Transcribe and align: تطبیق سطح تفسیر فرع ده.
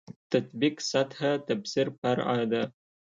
تطبیق 0.31 0.75
سطح 0.91 1.19
تفسیر 1.47 1.87
فرع 1.99 2.39
ده. 2.51 2.63